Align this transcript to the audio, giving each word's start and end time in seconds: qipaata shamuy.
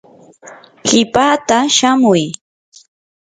qipaata 0.87 1.57
shamuy. 1.75 2.23